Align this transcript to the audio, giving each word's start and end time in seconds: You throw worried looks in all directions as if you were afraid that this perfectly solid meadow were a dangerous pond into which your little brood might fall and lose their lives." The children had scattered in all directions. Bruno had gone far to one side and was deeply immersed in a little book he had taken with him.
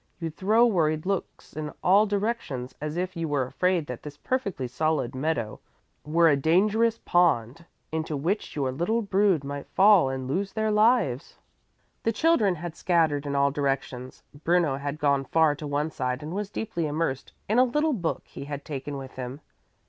You 0.17 0.31
throw 0.31 0.65
worried 0.65 1.05
looks 1.05 1.53
in 1.55 1.73
all 1.83 2.07
directions 2.07 2.73
as 2.81 2.97
if 2.97 3.15
you 3.15 3.27
were 3.27 3.45
afraid 3.45 3.85
that 3.85 4.01
this 4.01 4.17
perfectly 4.17 4.67
solid 4.67 5.13
meadow 5.13 5.59
were 6.03 6.27
a 6.27 6.35
dangerous 6.35 6.97
pond 7.05 7.65
into 7.91 8.17
which 8.17 8.55
your 8.55 8.71
little 8.71 9.03
brood 9.03 9.43
might 9.43 9.67
fall 9.69 10.09
and 10.09 10.27
lose 10.27 10.53
their 10.53 10.71
lives." 10.71 11.37
The 12.01 12.11
children 12.11 12.55
had 12.55 12.75
scattered 12.75 13.27
in 13.27 13.35
all 13.35 13.51
directions. 13.51 14.23
Bruno 14.43 14.77
had 14.77 14.97
gone 14.97 15.23
far 15.23 15.53
to 15.53 15.67
one 15.67 15.91
side 15.91 16.23
and 16.23 16.33
was 16.33 16.49
deeply 16.49 16.87
immersed 16.87 17.33
in 17.47 17.59
a 17.59 17.63
little 17.63 17.93
book 17.93 18.23
he 18.25 18.45
had 18.45 18.65
taken 18.65 18.97
with 18.97 19.17
him. 19.17 19.39